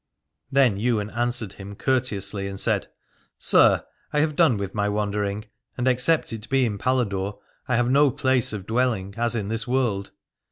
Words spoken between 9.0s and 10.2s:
as in this world.